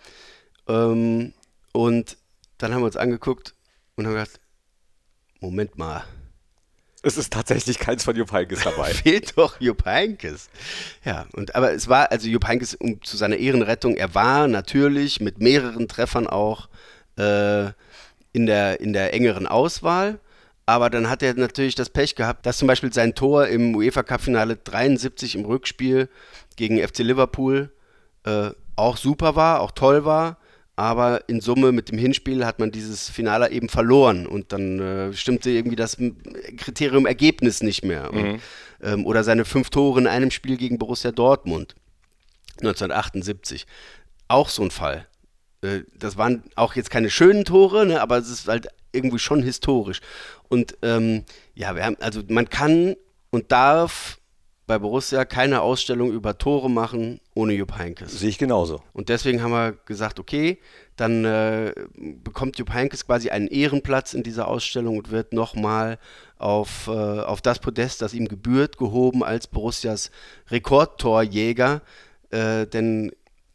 [0.68, 1.34] Ähm,
[1.72, 2.18] und
[2.64, 3.56] dann haben wir uns angeguckt
[3.96, 4.40] und haben gedacht,
[5.42, 6.04] Moment mal.
[7.06, 8.94] Es ist tatsächlich keins von Jupp Heynckes dabei.
[8.94, 10.50] Fehlt doch Jupp Heynckes.
[11.04, 15.20] Ja, und aber es war, also Jupp Heynckes, um, zu seiner Ehrenrettung, er war natürlich
[15.20, 16.70] mit mehreren Treffern auch
[17.18, 17.66] äh,
[18.32, 20.20] in, der, in der engeren Auswahl.
[20.66, 24.04] Aber dann hat er natürlich das Pech gehabt, dass zum Beispiel sein Tor im UEFA
[24.04, 26.08] Cup-Finale 73 im Rückspiel
[26.56, 27.74] gegen FC Liverpool
[28.24, 30.38] äh, auch super war, auch toll war.
[30.76, 35.14] Aber in Summe mit dem Hinspiel hat man dieses Finale eben verloren und dann äh,
[35.14, 35.98] stimmte irgendwie das
[36.58, 38.12] Kriterium Ergebnis nicht mehr.
[38.12, 38.18] Mhm.
[38.18, 38.42] Und,
[38.82, 41.76] ähm, oder seine fünf Tore in einem Spiel gegen Borussia Dortmund
[42.58, 43.68] 1978.
[44.28, 45.08] Auch so ein Fall.
[45.62, 49.44] Äh, das waren auch jetzt keine schönen Tore, ne, aber es ist halt irgendwie schon
[49.44, 50.02] historisch.
[50.50, 52.96] Und ähm, ja, wir haben, also man kann
[53.32, 54.20] und darf
[54.66, 58.18] bei Borussia keine Ausstellung über Tore machen ohne Jupp Heinkes.
[58.20, 58.82] Sehe ich genauso.
[58.94, 60.58] Und deswegen haben wir gesagt, okay,
[60.96, 66.00] dann äh, bekommt Jupp Heinkes quasi einen Ehrenplatz in dieser Ausstellung und wird nochmal
[66.38, 70.12] auf, äh, auf das Podest, das ihm gebührt, gehoben als Borussias
[70.50, 71.82] Rekordtorjäger.
[72.30, 73.12] Äh, denn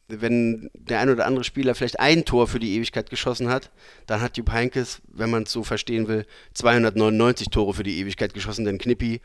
[0.09, 3.71] wenn der ein oder andere Spieler vielleicht ein Tor für die Ewigkeit geschossen hat,
[4.07, 8.33] dann hat Jupp Heinkes, wenn man es so verstehen will, 299 Tore für die Ewigkeit
[8.33, 8.65] geschossen.
[8.65, 9.21] Denn Knippi,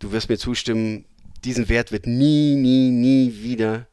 [0.00, 1.04] du wirst mir zustimmen,
[1.44, 3.86] diesen Wert wird nie, nie, nie wieder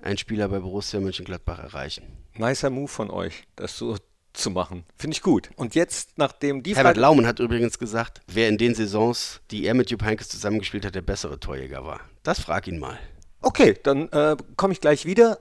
[0.00, 2.04] ein Spieler bei Borussia Mönchengladbach erreichen.
[2.36, 3.96] Nicer Move von euch, das so
[4.32, 4.84] zu machen.
[4.96, 5.50] Finde ich gut.
[5.56, 9.74] Und jetzt, nachdem die Herbert Laumann hat übrigens gesagt, wer in den Saisons, die er
[9.74, 12.00] mit Jupp Heynckes zusammengespielt hat, der bessere Torjäger war.
[12.22, 12.98] Das frag ihn mal.
[13.40, 15.38] Okay, dann äh, komme ich gleich wieder.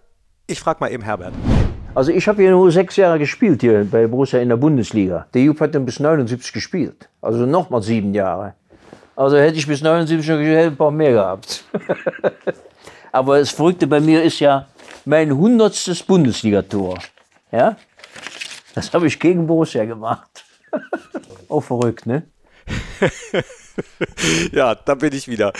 [0.47, 1.33] Ich frage mal eben Herbert.
[1.93, 5.27] Also ich habe hier nur sechs Jahre gespielt hier bei Borussia in der Bundesliga.
[5.33, 7.09] Der Jupp hat dann bis 79 gespielt.
[7.21, 8.55] Also nochmal sieben Jahre.
[9.17, 11.63] Also hätte ich bis 79 noch hätte ein paar mehr gehabt.
[13.11, 14.67] Aber das Verrückte bei mir ist ja
[15.05, 16.99] mein hundertstes Bundesligator.
[17.51, 17.77] Ja?
[18.75, 20.45] Das habe ich gegen Borussia gemacht.
[21.49, 22.27] Auch verrückt, ne?
[24.51, 25.51] ja, da bin ich wieder.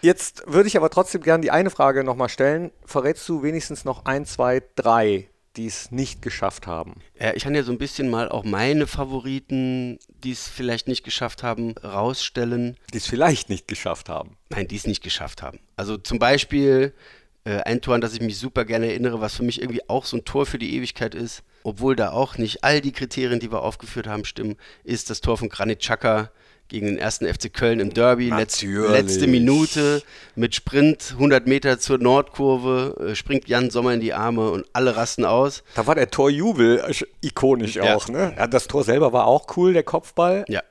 [0.00, 2.70] Jetzt würde ich aber trotzdem gerne die eine Frage nochmal stellen.
[2.86, 7.02] Verrätst du wenigstens noch ein, zwei, drei die es nicht geschafft haben.
[7.18, 11.04] Ja, ich kann ja so ein bisschen mal auch meine Favoriten, die es vielleicht nicht
[11.04, 12.76] geschafft haben, rausstellen.
[12.92, 14.36] Die es vielleicht nicht geschafft haben.
[14.48, 15.60] Nein, die es nicht geschafft haben.
[15.76, 16.94] Also zum Beispiel
[17.44, 20.16] ein Tor, an das ich mich super gerne erinnere, was für mich irgendwie auch so
[20.16, 23.62] ein Tor für die Ewigkeit ist, obwohl da auch nicht all die Kriterien, die wir
[23.62, 26.30] aufgeführt haben, stimmen, ist das Tor von Granit Xhaka
[26.72, 28.30] gegen den ersten FC Köln im Derby.
[28.30, 30.02] Letz, letzte Minute
[30.34, 34.96] mit Sprint, 100 Meter zur Nordkurve, äh, springt Jan Sommer in die Arme und alle
[34.96, 35.64] rasten aus.
[35.74, 37.94] Da war der Torjubel äh, ikonisch ja.
[37.94, 38.08] auch.
[38.08, 38.34] Ne?
[38.36, 40.46] Ja, das Tor selber war auch cool, der Kopfball.
[40.48, 40.62] Ja.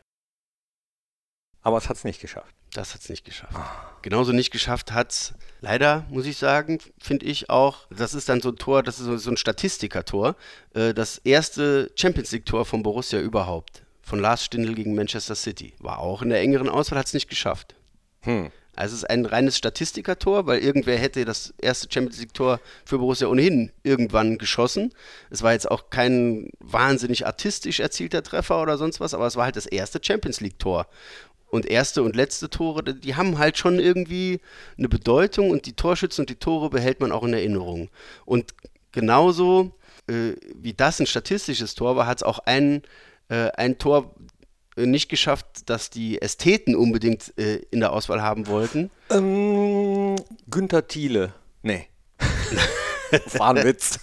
[1.61, 2.55] Aber es hat es nicht geschafft.
[2.73, 3.55] Das hat es nicht geschafft.
[4.01, 7.87] Genauso nicht geschafft hat es leider, muss ich sagen, finde ich auch.
[7.89, 10.35] Das ist dann so ein Tor, das ist so ein Statistiker-Tor.
[10.73, 15.73] Äh, das erste Champions League-Tor von Borussia überhaupt von Lars Stindl gegen Manchester City.
[15.79, 17.75] War auch in der engeren Auswahl, hat es nicht geschafft.
[18.21, 18.51] Hm.
[18.75, 23.27] Also es ist ein reines Statistikertor, weil irgendwer hätte das erste Champions League-Tor für Borussia
[23.27, 24.93] ohnehin irgendwann geschossen.
[25.29, 29.45] Es war jetzt auch kein wahnsinnig artistisch erzielter Treffer oder sonst was, aber es war
[29.45, 30.87] halt das erste Champions League-Tor.
[31.51, 34.39] Und erste und letzte Tore, die haben halt schon irgendwie
[34.77, 37.89] eine Bedeutung und die Torschützen und die Tore behält man auch in Erinnerung.
[38.25, 38.53] Und
[38.93, 39.73] genauso
[40.07, 42.83] äh, wie das ein statistisches Tor war, hat es auch einen
[43.29, 44.15] äh, ein Tor
[44.77, 48.89] äh, nicht geschafft, das die Ästheten unbedingt äh, in der Auswahl haben wollten?
[49.09, 50.15] Ähm,
[50.49, 51.33] Günther Thiele.
[51.63, 51.87] Nee.
[53.27, 53.99] Fahnenwitz.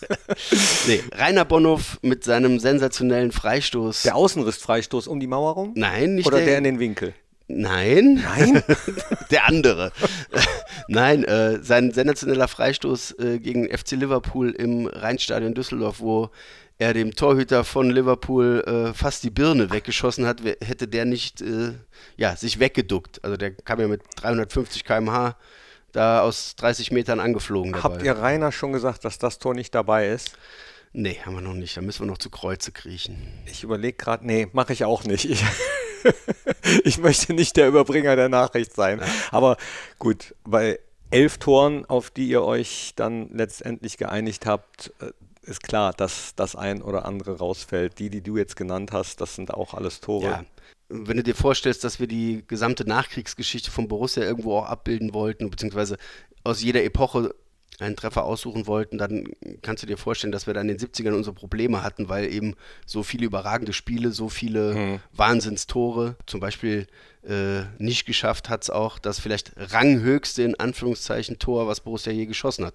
[0.86, 4.02] nee, Rainer Bonhoff mit seinem sensationellen Freistoß.
[4.02, 5.72] Der Außenrissfreistoß um die Mauer rum?
[5.76, 7.14] Nein, nicht Oder der, der in den Winkel?
[7.48, 8.22] Nein.
[8.22, 8.62] Nein?
[9.30, 9.92] der andere.
[10.88, 16.30] Nein, äh, sein sensationeller Freistoß äh, gegen FC Liverpool im Rheinstadion Düsseldorf, wo
[16.76, 21.72] er dem Torhüter von Liverpool äh, fast die Birne weggeschossen hat, hätte der nicht äh,
[22.16, 23.24] ja, sich weggeduckt.
[23.24, 25.36] Also der kam ja mit 350 km/h
[25.92, 27.72] da aus 30 Metern angeflogen.
[27.72, 27.82] Dabei.
[27.82, 30.32] Habt ihr Rainer schon gesagt, dass das Tor nicht dabei ist?
[30.92, 31.76] Nee, haben wir noch nicht.
[31.76, 33.16] Da müssen wir noch zu Kreuze kriechen.
[33.46, 35.24] Ich überlege gerade, nee, mache ich auch nicht.
[35.24, 35.42] Ich,
[36.84, 39.00] ich, möchte nicht der Überbringer der Nachricht sein.
[39.30, 39.56] Aber
[39.98, 40.78] gut, bei
[41.10, 45.10] elf Toren, auf die ihr euch dann letztendlich geeinigt habt, äh,
[45.48, 47.98] ist klar, dass das ein oder andere rausfällt.
[47.98, 50.26] Die, die du jetzt genannt hast, das sind auch alles Tore.
[50.26, 50.44] Ja.
[50.90, 55.50] Wenn du dir vorstellst, dass wir die gesamte Nachkriegsgeschichte von Borussia irgendwo auch abbilden wollten,
[55.50, 55.96] beziehungsweise
[56.44, 57.34] aus jeder Epoche
[57.78, 59.28] einen Treffer aussuchen wollten, dann
[59.62, 62.54] kannst du dir vorstellen, dass wir dann in den 70ern unsere Probleme hatten, weil eben
[62.86, 65.00] so viele überragende Spiele, so viele hm.
[65.12, 66.86] Wahnsinnstore, zum Beispiel
[67.26, 72.26] äh, nicht geschafft hat es auch das vielleicht ranghöchste in Anführungszeichen Tor, was Borussia je
[72.26, 72.74] geschossen hat.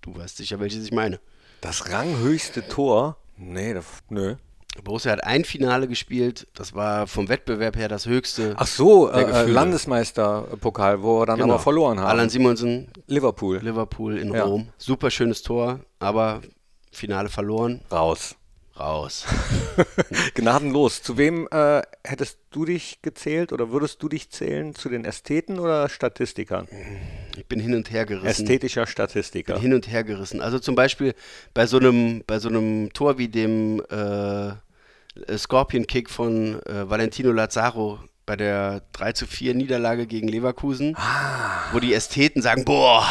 [0.00, 1.20] Du weißt sicher, welches ich meine.
[1.60, 3.16] Das ranghöchste Tor?
[3.36, 4.36] Nee, das, nö.
[4.82, 8.54] Borussia hat ein Finale gespielt, das war vom Wettbewerb her das höchste.
[8.56, 11.54] Ach so, äh, Landesmeisterpokal, wo wir dann genau.
[11.54, 12.08] aber verloren haben.
[12.08, 12.88] Alan Simonsen.
[13.06, 13.58] Liverpool.
[13.58, 14.44] Liverpool in ja.
[14.44, 14.68] Rom.
[14.78, 16.40] Super schönes Tor, aber
[16.90, 17.82] Finale verloren.
[17.90, 18.36] Raus.
[18.78, 19.26] Raus.
[20.34, 21.02] Gnadenlos.
[21.02, 24.74] Zu wem äh, hättest du dich gezählt oder würdest du dich zählen?
[24.74, 26.68] Zu den Ästheten oder Statistikern?
[27.36, 28.44] Ich bin hin und her gerissen.
[28.44, 29.54] Ästhetischer Statistiker.
[29.54, 30.40] Bin hin und her gerissen.
[30.40, 31.14] Also zum Beispiel
[31.52, 34.52] bei so einem, bei so einem Tor wie dem äh,
[35.36, 41.72] Scorpion Kick von äh, Valentino Lazaro bei der 3 zu 4 Niederlage gegen Leverkusen, ah.
[41.72, 43.06] wo die Ästheten sagen, boah,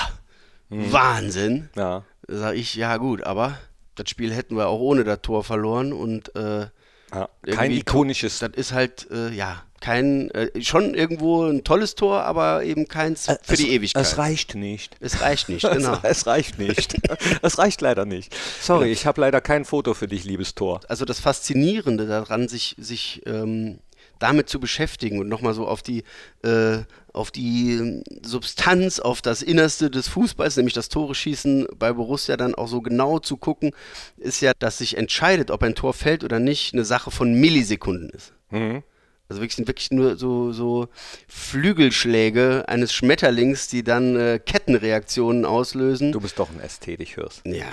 [0.69, 0.91] hm.
[0.91, 1.69] Wahnsinn.
[1.75, 2.03] Ja.
[2.27, 3.57] Da sage ich, ja gut, aber
[3.95, 6.67] das Spiel hätten wir auch ohne das Tor verloren und äh,
[7.13, 8.39] ja, kein ikonisches.
[8.39, 13.25] Das ist halt, äh, ja, kein, äh, schon irgendwo ein tolles Tor, aber eben keins
[13.25, 14.01] für es, die Ewigkeit.
[14.01, 14.95] Es reicht nicht.
[14.99, 15.97] Es reicht nicht, genau.
[16.03, 16.95] es, es reicht nicht.
[17.41, 18.33] es reicht leider nicht.
[18.61, 18.93] Sorry, ja.
[18.93, 20.81] ich habe leider kein Foto für dich, liebes Tor.
[20.87, 23.79] Also das Faszinierende daran, sich, sich ähm,
[24.21, 26.03] damit zu beschäftigen und nochmal so auf die,
[26.43, 26.79] äh,
[27.13, 32.55] auf die Substanz, auf das Innerste des Fußballs, nämlich das Tore schießen bei Borussia dann
[32.55, 33.71] auch so genau zu gucken,
[34.17, 38.09] ist ja, dass sich entscheidet, ob ein Tor fällt oder nicht, eine Sache von Millisekunden
[38.09, 38.33] ist.
[38.51, 38.83] Mhm.
[39.31, 40.89] Also wirklich sind wirklich nur so, so
[41.29, 46.11] Flügelschläge eines Schmetterlings, die dann äh, Kettenreaktionen auslösen.
[46.11, 47.41] Du bist doch ein Ästhetisch, hörst.
[47.45, 47.67] Ja,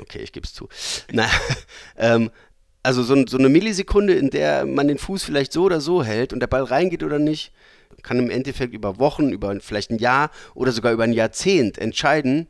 [0.00, 0.68] okay, ich gebe es zu.
[1.12, 1.30] Na,
[1.96, 2.32] ähm,
[2.82, 6.32] Also so, so, eine Millisekunde, in der man den Fuß vielleicht so oder so hält
[6.32, 7.52] und der Ball reingeht oder nicht,
[8.02, 12.48] kann im Endeffekt über Wochen, über vielleicht ein Jahr oder sogar über ein Jahrzehnt entscheiden,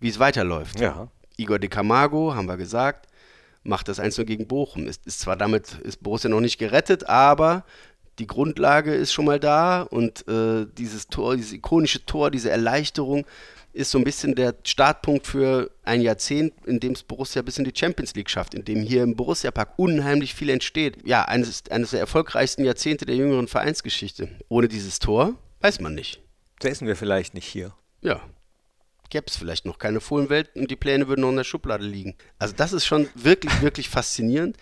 [0.00, 0.80] wie es weiterläuft.
[0.80, 1.08] Ja.
[1.36, 3.06] Igor de Camargo, haben wir gesagt,
[3.62, 4.86] macht das 1 gegen Bochum.
[4.86, 7.64] Ist, ist zwar damit ist Borussia noch nicht gerettet, aber
[8.18, 13.24] die Grundlage ist schon mal da und äh, dieses Tor, dieses ikonische Tor, diese Erleichterung
[13.72, 17.64] ist so ein bisschen der Startpunkt für ein Jahrzehnt, in dem es Borussia bis in
[17.64, 20.98] die Champions League schafft, in dem hier im Borussia Park unheimlich viel entsteht.
[21.04, 24.28] Ja, eines, eines der erfolgreichsten Jahrzehnte der jüngeren Vereinsgeschichte.
[24.48, 26.20] Ohne dieses Tor weiß man nicht.
[26.62, 27.74] Säßen wir vielleicht nicht hier.
[28.02, 28.20] Ja,
[29.10, 32.16] gäbe es vielleicht noch keine Fohlenwelt und die Pläne würden noch in der Schublade liegen.
[32.38, 34.56] Also das ist schon wirklich, wirklich faszinierend,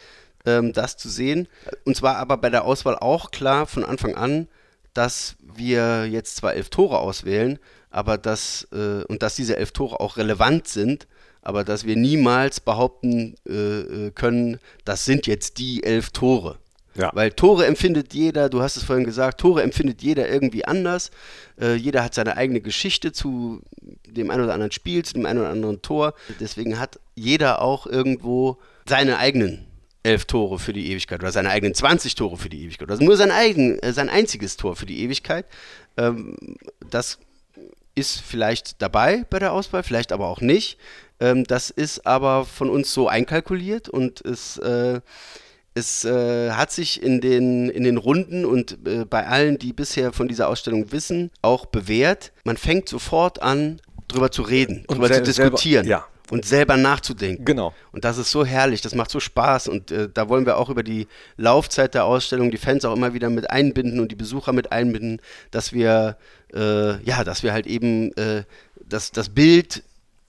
[0.44, 1.48] ähm, das zu sehen.
[1.84, 4.48] Und zwar aber bei der Auswahl auch klar von Anfang an,
[4.94, 7.58] dass wir jetzt zwar elf Tore auswählen,
[7.90, 11.06] aber dass, äh, und dass diese elf Tore auch relevant sind,
[11.42, 16.58] aber dass wir niemals behaupten äh, äh können, das sind jetzt die elf Tore.
[16.98, 17.10] Ja.
[17.14, 21.12] Weil Tore empfindet jeder, du hast es vorhin gesagt, Tore empfindet jeder irgendwie anders.
[21.60, 23.62] Äh, jeder hat seine eigene Geschichte zu
[24.06, 26.14] dem einen oder anderen Spiel, zu dem einen oder anderen Tor.
[26.40, 29.64] Deswegen hat jeder auch irgendwo seine eigenen
[30.02, 32.90] elf Tore für die Ewigkeit oder seine eigenen 20 Tore für die Ewigkeit.
[32.90, 35.46] Also nur sein, eigen, äh, sein einziges Tor für die Ewigkeit.
[35.96, 36.36] Ähm,
[36.90, 37.18] das
[37.98, 40.78] ist vielleicht dabei bei der Auswahl, vielleicht aber auch nicht.
[41.20, 45.00] Ähm, das ist aber von uns so einkalkuliert und es äh,
[45.78, 50.12] es äh, hat sich in den, in den Runden und äh, bei allen, die bisher
[50.12, 52.32] von dieser Ausstellung wissen, auch bewährt.
[52.42, 55.84] Man fängt sofort an, drüber zu reden, und drüber zu diskutieren.
[55.84, 56.17] Selber, ja.
[56.30, 57.44] Und selber nachzudenken.
[57.44, 57.72] Genau.
[57.92, 59.68] Und das ist so herrlich, das macht so Spaß.
[59.68, 63.14] Und äh, da wollen wir auch über die Laufzeit der Ausstellung die Fans auch immer
[63.14, 66.18] wieder mit einbinden und die Besucher mit einbinden, dass wir,
[66.54, 68.44] äh, ja, dass wir halt eben äh,
[68.88, 69.82] das, das Bild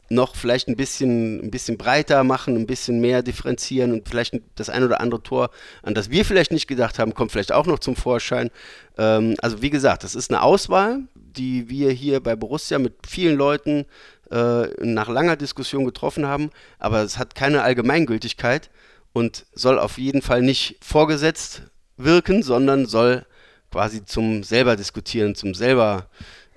[0.10, 4.70] noch vielleicht ein bisschen, ein bisschen breiter machen, ein bisschen mehr differenzieren und vielleicht das
[4.70, 5.52] ein oder andere Tor,
[5.84, 8.50] an das wir vielleicht nicht gedacht haben, kommt vielleicht auch noch zum Vorschein.
[8.98, 13.38] Ähm, also wie gesagt, das ist eine Auswahl, die wir hier bei Borussia mit vielen
[13.38, 13.86] Leuten
[14.30, 18.70] nach langer Diskussion getroffen haben, aber es hat keine Allgemeingültigkeit
[19.14, 21.64] und soll auf jeden Fall nicht vorgesetzt
[21.98, 23.26] wirken, sondern soll
[23.72, 26.08] quasi zum selber diskutieren, zum selber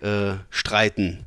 [0.01, 1.27] äh, streiten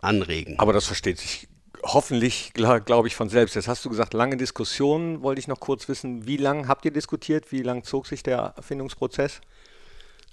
[0.00, 0.58] anregen.
[0.58, 1.48] Aber das versteht sich
[1.82, 3.54] hoffentlich, glaube ich, von selbst.
[3.54, 5.22] Jetzt hast du gesagt, lange Diskussionen.
[5.22, 7.50] Wollte ich noch kurz wissen, wie lange habt ihr diskutiert?
[7.50, 9.40] Wie lange zog sich der Erfindungsprozess?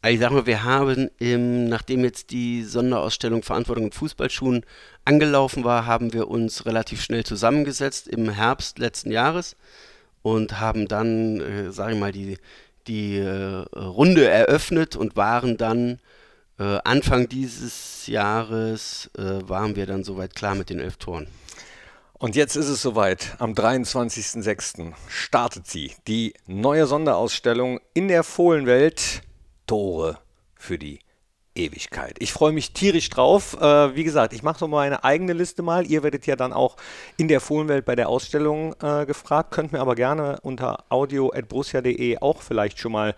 [0.01, 4.65] Also ich sag mal, wir haben, im, nachdem jetzt die Sonderausstellung Verantwortung in Fußballschuhen
[5.03, 9.57] angelaufen war, haben wir uns relativ schnell zusammengesetzt im Herbst letzten Jahres
[10.21, 12.37] und haben dann, äh, sage ich mal, die,
[12.87, 15.99] die äh, Runde eröffnet und waren dann
[16.59, 21.27] äh, Anfang dieses Jahres äh, waren wir dann soweit klar mit den elf Toren.
[22.13, 23.35] Und jetzt ist es soweit.
[23.39, 24.93] Am 23.06.
[25.07, 29.21] startet sie, die neue Sonderausstellung in der Fohlenwelt
[29.69, 30.17] Tore
[30.55, 30.97] für die
[31.53, 32.15] Ewigkeit.
[32.17, 33.55] Ich freue mich tierisch drauf.
[33.61, 35.85] Äh, wie gesagt, ich mache so meine eigene Liste mal.
[35.85, 36.75] Ihr werdet ja dann auch
[37.17, 39.51] in der Fohlenwelt bei der Ausstellung äh, gefragt.
[39.51, 43.13] Könnt mir aber gerne unter audio.brussia.de auch vielleicht schon mal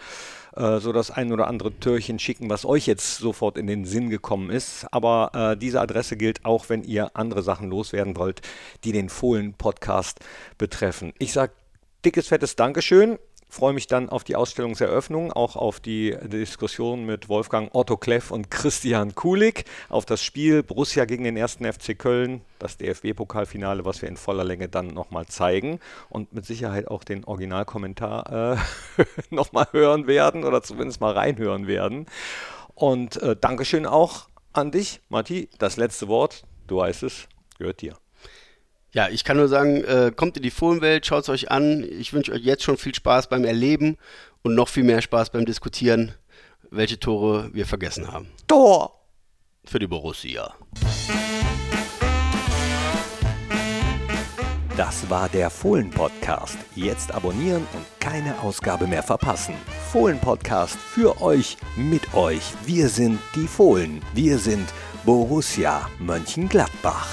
[0.57, 4.09] äh, so das ein oder andere Türchen schicken, was euch jetzt sofort in den Sinn
[4.09, 4.85] gekommen ist.
[4.91, 8.41] Aber äh, diese Adresse gilt auch, wenn ihr andere Sachen loswerden wollt,
[8.83, 10.19] die den Fohlen-Podcast
[10.57, 11.13] betreffen.
[11.17, 11.53] Ich sage
[12.03, 13.17] dickes, fettes Dankeschön
[13.51, 18.49] freue mich dann auf die Ausstellungseröffnung, auch auf die Diskussion mit Wolfgang Otto Kleff und
[18.49, 24.07] Christian Kulig, auf das Spiel Borussia gegen den ersten FC Köln, das DFB-Pokalfinale, was wir
[24.07, 28.55] in voller Länge dann nochmal zeigen und mit Sicherheit auch den Originalkommentar
[28.97, 32.05] äh, nochmal hören werden oder zumindest mal reinhören werden.
[32.73, 35.49] Und äh, Dankeschön auch an dich, Matti.
[35.59, 37.95] Das letzte Wort, du weißt es, gehört dir.
[38.93, 41.83] Ja, ich kann nur sagen, äh, kommt in die Fohlenwelt, schaut es euch an.
[41.83, 43.97] Ich wünsche euch jetzt schon viel Spaß beim Erleben
[44.41, 46.13] und noch viel mehr Spaß beim Diskutieren,
[46.71, 48.27] welche Tore wir vergessen haben.
[48.47, 48.99] Tor!
[49.63, 50.53] Für die Borussia.
[54.75, 56.57] Das war der Fohlen-Podcast.
[56.75, 59.53] Jetzt abonnieren und keine Ausgabe mehr verpassen.
[59.91, 62.41] Fohlen-Podcast für euch, mit euch.
[62.65, 64.01] Wir sind die Fohlen.
[64.13, 64.67] Wir sind
[65.05, 67.07] Borussia Mönchengladbach.